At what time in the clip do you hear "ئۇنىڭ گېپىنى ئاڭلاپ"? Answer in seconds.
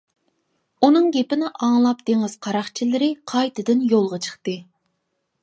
0.87-2.01